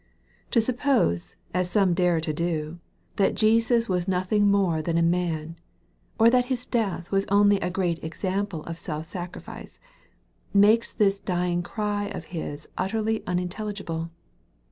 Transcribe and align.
To 0.49 0.59
suppose, 0.59 1.35
as 1.53 1.69
some 1.69 1.93
dare 1.93 2.19
to 2.21 2.33
do, 2.33 2.79
that 3.17 3.35
Jesus 3.35 3.87
was 3.87 4.07
nothing 4.07 4.49
more 4.49 4.81
than 4.81 4.97
a 4.97 5.03
man, 5.03 5.57
or 6.17 6.31
that 6.31 6.45
His 6.45 6.65
death 6.65 7.11
was 7.11 7.27
only 7.27 7.59
a 7.59 7.69
great 7.69 8.03
example 8.03 8.63
of 8.63 8.79
self 8.79 9.05
sacrifice, 9.05 9.79
makes 10.55 10.91
this 10.91 11.19
dying 11.19 11.61
cry 11.61 12.05
of 12.05 12.25
His 12.33 12.67
utterly 12.79 13.23
unintelligible. 13.27 14.09